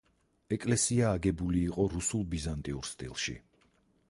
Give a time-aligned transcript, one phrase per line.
[0.55, 3.39] ეკლესია აგებული იყო რუსულ-ბიზანტიურ სტილში.